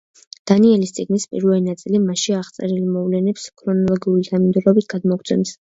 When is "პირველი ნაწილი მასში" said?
1.35-2.35